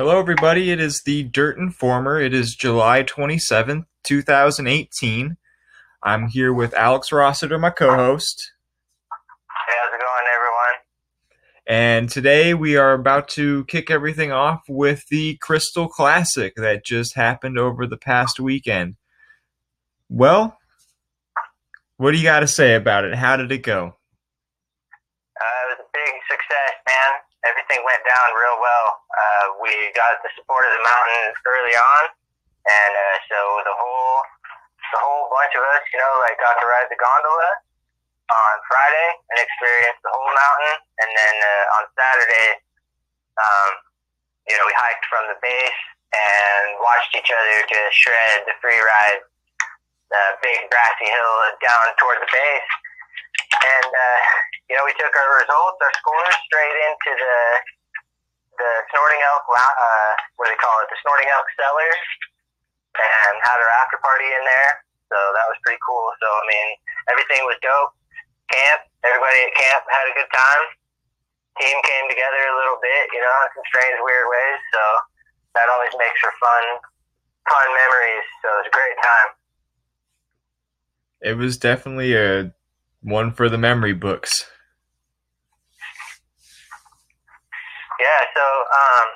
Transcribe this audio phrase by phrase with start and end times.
[0.00, 0.70] Hello, everybody.
[0.70, 2.18] It is the Dirt Informer.
[2.18, 5.36] It is July 27th, 2018.
[6.02, 8.52] I'm here with Alex Rossiter, my co host.
[9.68, 10.74] Hey, how's it going, everyone?
[11.66, 17.14] And today we are about to kick everything off with the Crystal Classic that just
[17.14, 18.96] happened over the past weekend.
[20.08, 20.56] Well,
[21.98, 23.14] what do you got to say about it?
[23.14, 23.96] How did it go?
[25.36, 27.20] Uh, it was a big success, man.
[27.44, 28.99] Everything went down real well.
[29.10, 32.02] Uh, we got the support of the mountain early on,
[32.66, 34.22] and uh, so the whole
[34.94, 37.50] the whole bunch of us, you know, like got to ride the gondola
[38.30, 42.48] on Friday and experience the whole mountain, and then uh, on Saturday,
[43.38, 43.70] um,
[44.50, 48.78] you know, we hiked from the base and watched each other just shred the free
[48.78, 49.22] ride
[50.10, 52.70] the big grassy hill down toward the base.
[53.62, 54.20] And, uh,
[54.68, 57.36] you know, we took our results, our scores straight into the,
[58.60, 60.92] the Snorting Elk, uh, what do they call it?
[60.92, 61.90] The Snorting Elk Cellar
[63.00, 64.84] and had our after party in there.
[65.08, 66.12] So that was pretty cool.
[66.20, 66.68] So, I mean,
[67.08, 67.96] everything was dope.
[68.52, 70.64] Camp, everybody at camp had a good time.
[71.58, 74.60] Team came together a little bit, you know, in some strange, weird ways.
[74.70, 74.82] So
[75.58, 76.64] that always makes for fun,
[77.48, 78.26] fun memories.
[78.44, 79.40] So it was a great time
[81.20, 82.52] it was definitely a
[83.02, 84.46] one for the memory books.
[88.00, 89.06] Yeah, so um,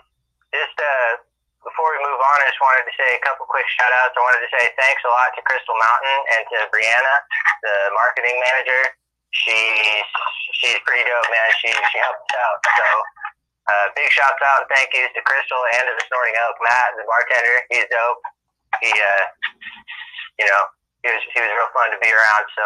[0.52, 1.24] just uh,
[1.64, 4.12] before we move on, I just wanted to say a couple quick shout outs.
[4.12, 7.14] I wanted to say thanks a lot to Crystal Mountain and to Brianna,
[7.64, 8.92] the marketing manager.
[9.32, 10.04] She's
[10.60, 11.48] she's pretty dope, man.
[11.64, 12.58] She she helped us out.
[12.60, 12.86] So
[13.72, 16.60] uh, big shouts out and thank yous to Crystal and to the Snorting Elk.
[16.60, 18.20] Matt, the bartender, he's dope.
[18.84, 19.24] He uh,
[20.36, 20.62] you know
[21.02, 22.44] he was he was real fun to be around.
[22.52, 22.64] So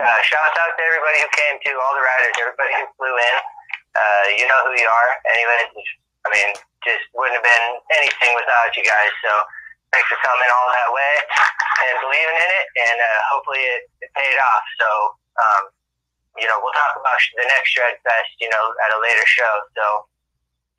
[0.00, 3.36] uh, shouts out to everybody who came to, all the riders, everybody who flew in.
[3.98, 5.10] Uh, you know who you are.
[5.34, 5.58] Anyway,
[6.22, 6.50] I mean,
[6.86, 7.66] just wouldn't have been
[7.98, 9.10] anything without you guys.
[9.26, 9.32] So
[9.90, 11.12] thanks for coming all that way
[11.90, 14.64] and believing in it, and uh, hopefully it, it paid off.
[14.78, 14.88] So
[15.42, 15.62] um,
[16.38, 19.52] you know, we'll talk about the next Shred Fest, you know, at a later show.
[19.74, 20.06] So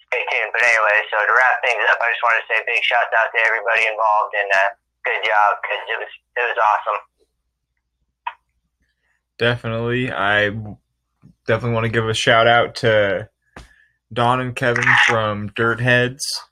[0.07, 0.55] stay tuned.
[0.55, 3.27] But anyway, so to wrap things up, I just want to say big shout out
[3.35, 4.47] to everybody involved and.
[4.55, 6.99] Uh, good job because it was it was awesome.
[9.37, 10.51] Definitely, I
[11.49, 13.27] definitely want to give a shout out to
[14.13, 16.43] Don and Kevin from Dirt Heads.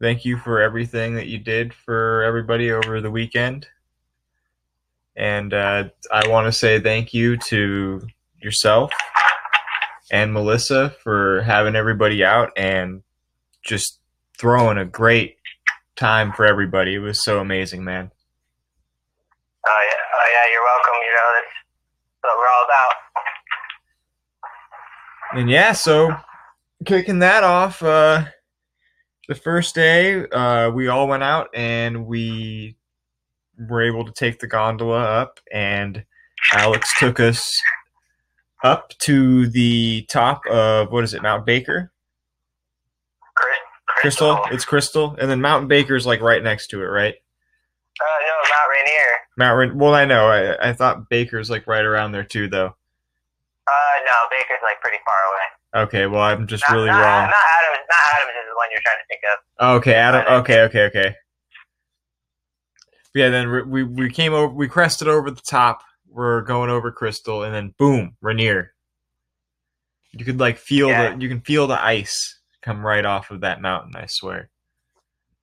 [0.00, 3.66] Thank you for everything that you did for everybody over the weekend.
[5.16, 8.00] And uh, I want to say thank you to
[8.40, 8.90] yourself
[10.10, 13.02] and Melissa for having everybody out and
[13.62, 14.00] just
[14.38, 15.36] throwing a great
[15.94, 16.94] time for everybody.
[16.94, 18.10] It was so amazing, man.
[19.66, 19.82] Oh
[20.32, 20.94] yeah, you're welcome.
[21.04, 21.52] You know that's
[22.22, 22.94] what we're all about.
[25.34, 26.14] And yeah, so
[26.84, 28.24] kicking that off, uh,
[29.28, 32.76] the first day, uh, we all went out and we
[33.68, 36.04] were able to take the gondola up, and
[36.54, 37.60] Alex took us
[38.64, 41.92] up to the top of what is it, Mount Baker?
[43.34, 44.36] Crystal.
[44.36, 44.54] Crystal.
[44.54, 47.14] It's Crystal, and then Mountain Baker's like right next to it, right?
[48.00, 49.06] Uh, no, Mount Rainier.
[49.36, 49.76] Mount Rainier.
[49.76, 50.28] Well, I know.
[50.28, 52.76] I, I thought Baker's like right around there too, though.
[54.28, 55.84] Uh, Baker's like pretty far away.
[55.84, 57.24] Okay, well, I'm just not, really not, wrong.
[57.24, 57.86] Mount Adams.
[57.88, 59.76] Mount Adams is the one you're trying to think of.
[59.76, 60.24] Okay, Adam.
[60.40, 61.14] Okay, okay, okay.
[63.14, 64.52] Yeah, then we we came over.
[64.52, 65.82] We crested over the top.
[66.08, 68.72] We're going over Crystal, and then boom, Rainier.
[70.12, 71.14] You could like feel yeah.
[71.14, 73.96] the you can feel the ice come right off of that mountain.
[73.96, 74.50] I swear.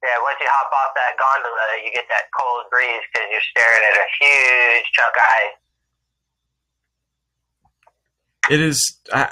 [0.04, 3.82] Yeah, once you hop off that gondola, you get that cold breeze because you're staring
[3.82, 5.58] at a huge chunk of ice.
[8.50, 9.00] It is.
[9.12, 9.28] Uh,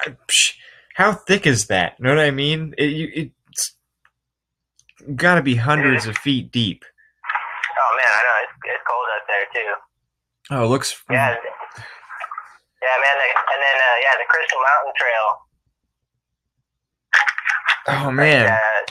[0.96, 1.96] how thick is that?
[2.00, 2.74] You know what I mean?
[2.78, 3.76] It, you, it's
[5.16, 6.86] got to be 100s of feet deep.
[7.76, 9.72] Oh man, I know it's, it's cold up there too.
[10.52, 10.96] Oh, it looks.
[11.10, 13.16] Yeah, yeah, man.
[13.18, 15.44] The, and then uh, yeah, the Crystal Mountain Trail
[17.88, 18.48] Oh man.
[18.48, 18.82] Like, uh,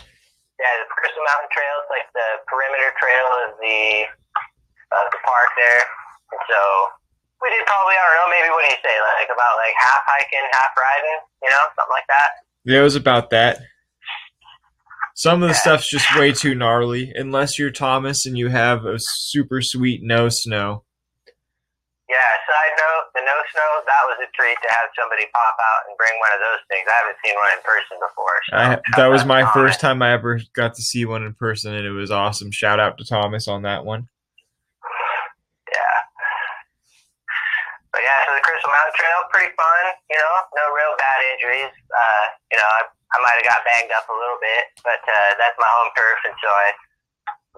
[0.60, 4.04] yeah, the Crystal Mountain Trail is like the perimeter trail of the
[4.92, 5.82] of the park there,
[6.28, 6.60] and so
[7.42, 10.02] we did probably I don't know maybe what do you say like about like half
[10.06, 12.30] hiking, half riding, you know, something like that.
[12.64, 13.58] Yeah, it was about that.
[15.14, 15.60] Some of the yeah.
[15.60, 17.12] stuff's just way too gnarly.
[17.14, 20.84] Unless you're Thomas and you have a super sweet no snow,
[22.12, 25.88] yeah, side note, the no snow, that was a treat to have somebody pop out
[25.88, 26.84] and bring one of those things.
[26.84, 28.36] I haven't seen one in person before.
[28.44, 31.72] So I, that was my first time I ever got to see one in person,
[31.72, 32.52] and it was awesome.
[32.52, 34.12] Shout out to Thomas on that one.
[35.72, 35.98] Yeah.
[38.34, 41.72] The Crystal Mountain Trail, pretty fun, you know, no real bad injuries.
[41.92, 45.36] Uh, you know, I, I might have got banged up a little bit, but uh,
[45.36, 46.68] that's my home turf, and so I,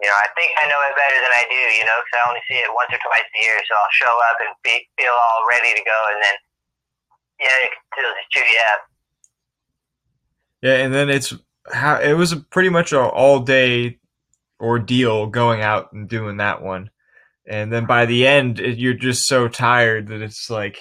[0.02, 2.28] you know, I think I know it better than I do, you know, because I
[2.28, 3.56] only see it once or twice a year.
[3.62, 6.36] So I'll show up and be, feel all ready to go, and then
[7.40, 8.80] yeah, it can just chew you up.
[10.62, 11.34] Yeah, and then it's
[11.72, 13.98] how it was pretty much an all day
[14.60, 16.90] ordeal going out and doing that one,
[17.46, 20.78] and then by the end it, you're just so tired that it's like,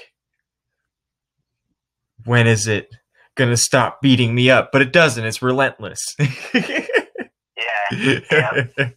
[2.26, 2.90] when is it
[3.36, 4.72] gonna stop beating me up?
[4.72, 5.26] But it doesn't.
[5.26, 6.16] It's relentless.
[7.54, 8.52] Yeah, yeah,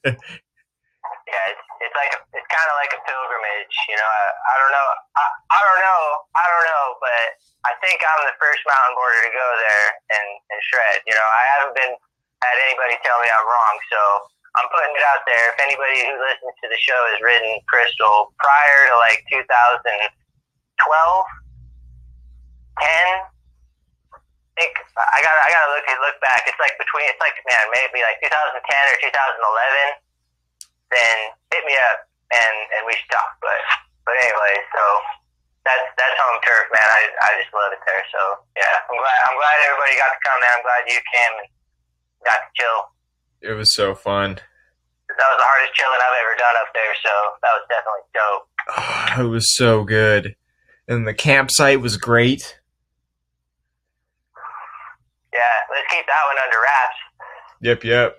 [1.28, 1.44] yeah.
[1.52, 4.08] It's, it's like it's kind of like a pilgrimage, you know.
[4.08, 4.88] I, I don't know,
[5.20, 6.02] I, I don't know,
[6.34, 7.24] I don't know, but
[7.68, 9.86] I think I'm the first mountain boarder to go there
[10.16, 10.98] and and shred.
[11.04, 11.94] You know, I haven't been
[12.42, 14.00] had anybody tell me I'm wrong, so
[14.56, 15.52] I'm putting it out there.
[15.52, 20.08] If anybody who listens to the show has ridden Crystal prior to like 2012, 10,
[24.56, 26.48] I think I got I gotta look look back.
[26.48, 30.00] It's like between it's like man maybe like 2010 or 2011.
[30.88, 31.16] Then
[31.52, 33.36] hit me up and and we should talk.
[33.44, 33.60] But
[34.08, 34.80] but anyway, so
[35.68, 36.88] that's that's home turf, man.
[36.88, 38.04] I I just love it there.
[38.08, 38.20] So
[38.56, 40.54] yeah, I'm glad I'm glad everybody got to come there.
[40.56, 41.48] I'm glad you came and
[42.24, 42.95] got to chill.
[43.42, 44.36] It was so fun.
[45.08, 46.94] That was the hardest chilling I've ever done up there.
[47.02, 47.12] So
[47.42, 48.44] that was definitely dope.
[48.68, 50.36] Oh, it was so good,
[50.88, 52.58] and the campsite was great.
[55.32, 56.98] Yeah, let's keep that one under wraps.
[57.60, 58.16] Yep, yep.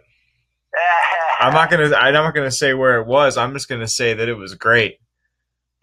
[1.40, 1.94] I'm not gonna.
[1.96, 3.38] I'm not gonna say where it was.
[3.38, 5.00] I'm just gonna say that it was great.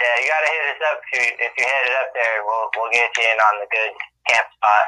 [0.00, 2.42] Yeah, you gotta hit us up if you if you headed up there.
[2.44, 3.92] We'll we'll get you in on the good
[4.28, 4.86] camp spot.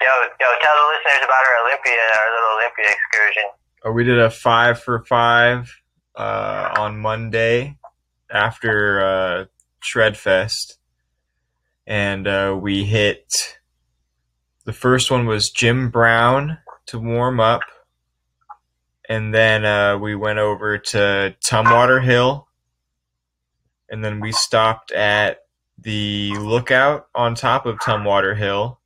[0.00, 3.42] Yo, yo, tell the listeners about our Olympia, our little Olympia excursion.
[3.84, 5.74] Uh, we did a five for five
[6.14, 7.76] uh, on Monday
[8.30, 9.44] after uh,
[9.82, 10.76] Shredfest,
[11.84, 13.58] and uh, we hit.
[14.66, 17.62] The first one was Jim Brown to warm up,
[19.08, 22.46] and then uh, we went over to Tumwater Hill,
[23.90, 25.40] and then we stopped at
[25.76, 28.77] the lookout on top of Tumwater Hill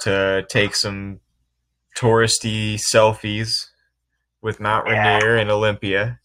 [0.00, 1.20] to take some
[1.96, 3.66] touristy selfies
[4.40, 5.14] with Mount Yeah.
[5.18, 6.18] Rainier and Olympia.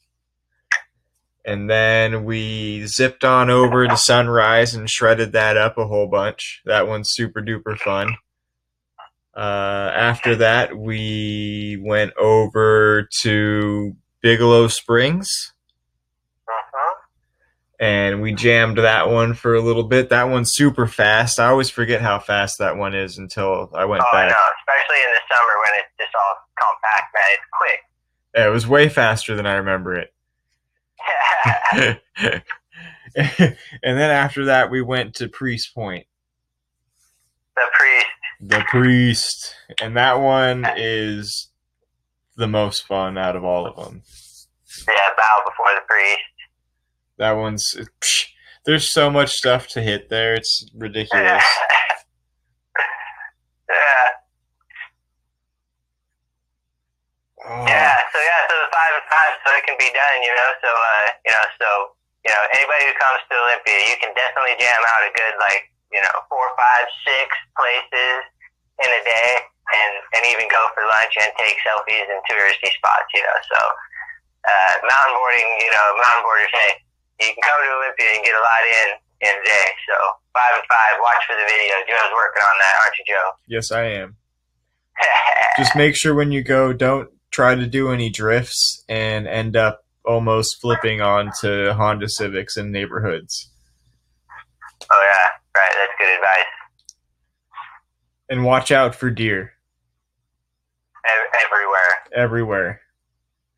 [1.46, 6.62] And then we zipped on over to Sunrise and shredded that up a whole bunch.
[6.66, 8.18] That one's super duper fun.
[9.36, 15.54] Uh, after that, we went over to Bigelow Springs.
[17.80, 20.10] And we jammed that one for a little bit.
[20.10, 21.40] That one's super fast.
[21.40, 24.10] I always forget how fast that one is until I went back.
[24.14, 24.32] Oh, I back.
[24.32, 27.24] know, especially in the summer when it's just all compact, man.
[27.34, 27.80] It's quick.
[28.36, 30.14] Yeah, it was way faster than I remember it.
[33.16, 36.06] and then after that, we went to Priest Point.
[37.56, 38.06] the priest.
[38.42, 39.56] The Priest.
[39.82, 41.50] And that one is
[42.36, 44.04] the most fun out of all of them.
[44.88, 46.20] Yeah, bow before the priest.
[47.18, 47.76] That one's.
[48.02, 48.26] psh,
[48.66, 50.36] There's so much stuff to hit there.
[50.36, 51.24] It's ridiculous.
[51.24, 51.42] yeah.
[57.48, 60.34] Oh, Yeah, so yeah, so the five and five, so it can be done, you
[60.36, 60.50] know.
[60.60, 61.70] So uh, you know, so
[62.28, 65.72] you know, anybody who comes to Olympia, you can definitely jam out a good like
[65.96, 68.20] you know four, five, six places
[68.84, 73.08] in a day, and and even go for lunch and take selfies in touristy spots,
[73.16, 73.38] you know.
[73.48, 73.60] So
[74.44, 76.72] uh, mountain boarding, you know, mountain boarders, hey,
[77.20, 78.88] you can come to Olympia and get a lot in
[79.22, 79.68] in a day.
[79.90, 79.96] So
[80.34, 81.74] five and five, watch for the video.
[81.88, 83.30] Joe's working on that, aren't you, Joe?
[83.48, 84.16] Yes, I am.
[85.58, 89.82] Just make sure when you go, don't try to do any drifts and end up
[90.06, 93.52] almost flipping onto Honda Civics in neighborhoods.
[94.92, 95.28] oh yeah,
[95.62, 95.74] right.
[95.74, 96.46] That's good advice.
[98.30, 99.54] And watch out for deer
[101.06, 101.98] Ev- everywhere.
[102.14, 102.82] everywhere.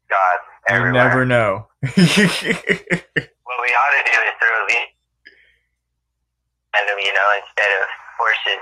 [0.09, 0.37] God,
[0.67, 1.03] everywhere.
[1.03, 1.67] You never know.
[3.61, 4.59] We ought to do is throw
[6.77, 7.87] and them, you know, instead of
[8.17, 8.61] horses.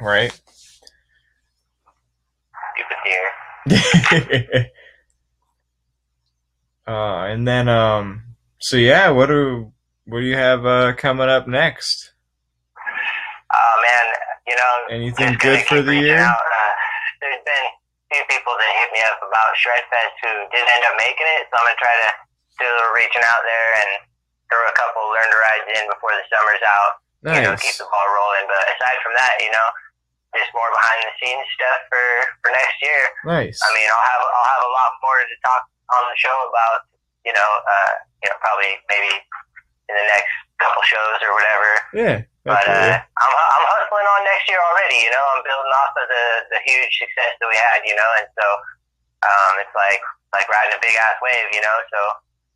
[0.00, 0.40] right?
[2.74, 4.66] Stupid deer.
[6.86, 8.22] uh, and then, um,
[8.58, 9.72] so yeah, what do
[10.06, 12.12] what do you have uh, coming up next?
[13.54, 14.14] Oh man,
[14.46, 16.18] you know, Anything good for the year?
[16.18, 16.34] Out.
[16.36, 16.72] Uh,
[17.20, 20.96] there's been a few people that hit me up about Shredfest who didn't end up
[21.00, 22.10] making it, so I'm gonna try to
[22.60, 23.90] do a little reaching out there and
[24.52, 26.92] throw a couple learn to rides in before the summer's out.
[27.22, 28.50] You know, keep the ball rolling.
[28.50, 29.68] But aside from that, you know,
[30.34, 32.06] just more behind the scenes stuff for
[32.42, 33.02] for next year.
[33.24, 33.56] Nice.
[33.62, 35.62] I mean, I'll have I'll have a lot more to talk
[35.96, 36.84] on the show about.
[37.22, 39.14] You know, uh, you know, probably maybe
[39.86, 41.70] in the next couple shows or whatever.
[41.94, 42.16] Yeah.
[42.42, 43.34] But uh, I'm
[44.00, 44.96] On next year already.
[45.04, 47.84] You know, I'm building off of the the huge success that we had.
[47.84, 48.46] You know, and so
[49.28, 50.00] um, it's like
[50.32, 51.52] like riding a big ass wave.
[51.52, 52.00] You know, so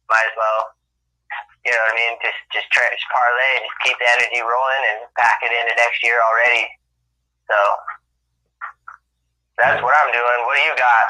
[0.09, 0.73] might as well.
[1.67, 2.15] You know what I mean?
[2.25, 6.01] Just just try, just parlay, just keep the energy rolling, and pack it into next
[6.01, 6.65] year already.
[7.51, 7.59] So
[9.59, 10.39] that's what I'm doing.
[10.47, 11.07] What do you got?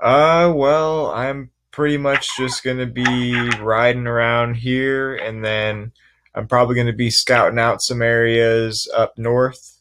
[0.00, 5.92] Uh, well, I'm pretty much just gonna be riding around here, and then
[6.34, 9.80] I'm probably gonna be scouting out some areas up north,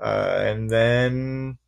[0.00, 1.58] uh, and then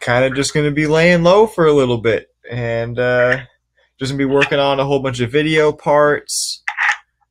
[0.00, 3.38] kind of just gonna be laying low for a little bit, and uh,
[3.98, 6.62] just gonna be working on a whole bunch of video parts.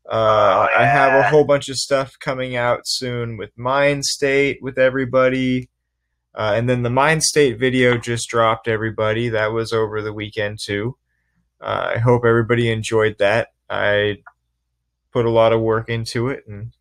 [0.09, 4.77] Uh, I have a whole bunch of stuff coming out soon with Mind State with
[4.77, 5.69] everybody.
[6.35, 9.29] Uh, and then the Mind State video just dropped, everybody.
[9.29, 10.97] That was over the weekend, too.
[11.59, 13.47] Uh, I hope everybody enjoyed that.
[13.69, 14.17] I
[15.15, 16.75] put a lot of work into it and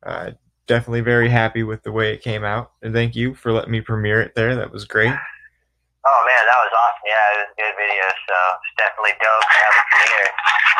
[0.00, 0.30] uh,
[0.66, 2.72] definitely very happy with the way it came out.
[2.80, 4.56] And thank you for letting me premiere it there.
[4.56, 5.12] That was great.
[5.12, 7.04] Oh man, that was awesome.
[7.04, 8.00] Yeah, it was a good video.
[8.08, 10.30] So it's definitely dope to have a premiere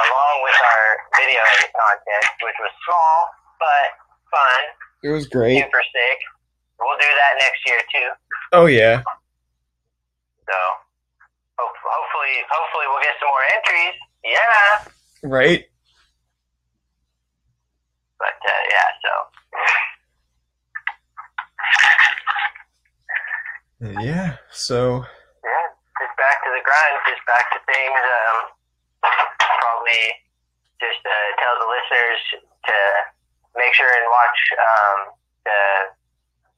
[0.09, 0.85] along with our
[1.21, 1.45] video
[1.76, 3.17] content, which was small
[3.61, 3.87] but
[4.33, 4.62] fun,
[5.05, 5.61] It was great.
[5.61, 6.19] super sick.
[6.81, 8.09] We'll do that next year too.
[8.57, 9.02] Oh, yeah.
[10.49, 10.57] So
[11.61, 14.00] hope, hopefully, hopefully we'll get some more entries.
[14.25, 15.69] Yeah, Right?
[18.19, 19.13] But uh, yeah, so
[23.79, 24.35] Yeah.
[24.51, 25.07] So,
[25.47, 25.67] yeah,
[26.03, 28.03] just back to the grind, just back to things.
[28.03, 28.37] Um,
[29.39, 30.03] probably
[30.83, 32.77] just uh, tell the listeners to
[33.55, 34.99] make sure and watch um,
[35.47, 35.63] the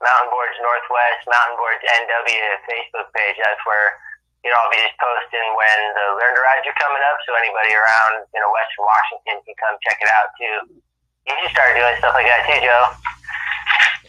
[0.01, 3.37] Mountain Boards Northwest, Mountain Boards NW Facebook page.
[3.37, 4.01] That's where
[4.41, 7.37] you know I'll be just posting when the learn to rides are coming up, so
[7.37, 10.81] anybody around you know Western Washington can come check it out too.
[11.27, 12.85] You should start doing stuff like that too, Joe.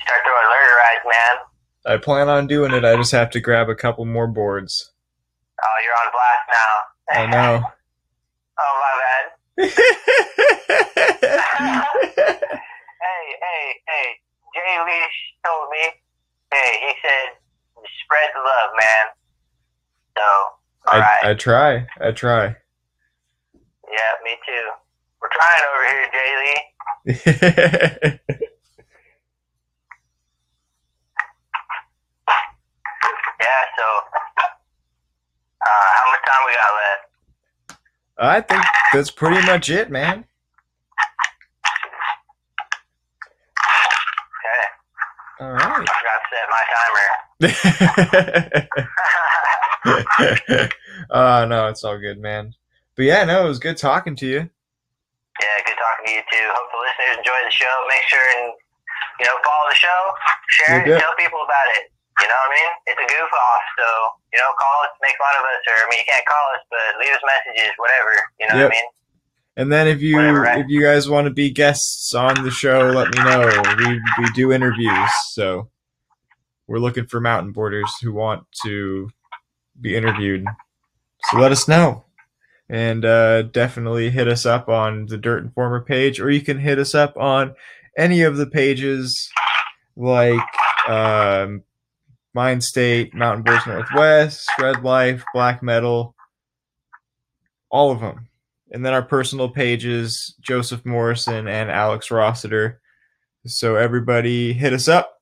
[0.05, 1.35] Start throwing learn to rides, man.
[1.85, 2.85] I plan on doing it.
[2.85, 4.91] I just have to grab a couple more boards.
[5.63, 6.71] Oh, you're on blast now.
[7.11, 7.63] I know.
[8.59, 9.25] oh, my bad.
[13.01, 14.07] hey, hey, hey.
[14.53, 15.83] Jay Leash told me,
[16.53, 17.37] hey, he said,
[18.03, 19.05] spread the love, man.
[20.17, 20.23] So,
[20.91, 21.23] all right.
[21.23, 21.87] I, I try.
[22.01, 22.55] I try.
[23.91, 24.67] yeah, me too.
[25.21, 26.70] We're trying over here, Jay Lee.
[33.39, 33.85] Yeah, so,
[35.65, 37.03] uh, how much time we got left?
[38.19, 40.25] I think that's pretty much it, man.
[44.37, 44.65] Okay,
[45.39, 45.61] All right.
[45.61, 48.67] I forgot to set my timer.
[51.13, 52.53] uh no, it's all good, man.
[52.95, 54.49] But yeah, no, it was good talking to you.
[55.41, 56.45] Yeah, good talking to you too.
[56.53, 57.73] Hope the listeners enjoy the show.
[57.89, 58.53] Make sure and
[59.19, 59.99] you know follow the show,
[60.61, 61.89] share it, tell people about it.
[62.21, 62.71] You know what I mean?
[62.93, 63.87] It's a goof off, so
[64.31, 66.63] you know, call us, make fun of us, or I mean, you can't call us,
[66.69, 68.13] but leave us messages, whatever.
[68.39, 68.69] You know Yep.
[68.69, 68.89] what I mean?
[69.57, 70.59] And then if you Whatever, right?
[70.59, 73.49] if you guys want to be guests on the show, let me know.
[73.79, 75.69] We we do interviews, so
[76.67, 79.09] we're looking for mountain boarders who want to
[79.79, 80.45] be interviewed.
[81.29, 82.05] So let us know.
[82.71, 86.79] And uh, definitely hit us up on the Dirt Informer page, or you can hit
[86.79, 87.53] us up on
[87.97, 89.29] any of the pages
[89.97, 90.39] like
[90.87, 91.63] um,
[92.33, 96.15] Mind State, Mountain Boards Northwest, Red Life, Black Metal,
[97.69, 98.29] all of them.
[98.71, 102.79] And then our personal pages, Joseph Morrison and Alex Rossiter.
[103.45, 105.19] So everybody hit us up.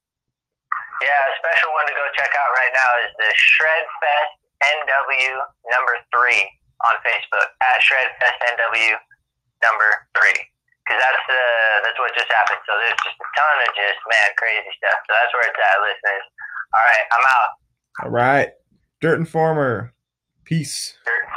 [1.01, 5.39] Yeah, a special one to go check out right now is the Shred Fest NW
[5.71, 6.45] number three
[6.87, 8.95] on Facebook at Shred Fest NW
[9.63, 10.39] number three.
[10.85, 12.63] Because that's uh, that's what just happened.
[12.65, 14.99] So there's just a ton of just man crazy stuff.
[15.05, 16.25] So that's where it's at, listeners.
[16.73, 17.51] All right, I'm out.
[18.01, 18.49] All right.
[19.01, 19.93] Dirt Informer.
[20.45, 20.97] Peace.
[21.05, 21.29] Dirt